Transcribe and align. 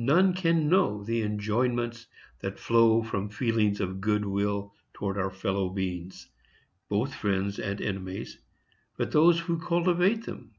None 0.00 0.32
can 0.32 0.70
know 0.70 1.04
the 1.04 1.20
enjoyments 1.20 2.06
that 2.40 2.58
flow 2.58 3.02
from 3.02 3.28
feelings 3.28 3.78
of 3.78 4.00
good 4.00 4.24
will 4.24 4.72
towards 4.94 5.18
our 5.18 5.28
fellow 5.30 5.68
beings, 5.68 6.28
both 6.88 7.14
friends 7.14 7.58
and 7.58 7.78
enemies, 7.82 8.38
but 8.96 9.12
those 9.12 9.40
who 9.40 9.58
cultivate 9.58 10.24
them. 10.24 10.54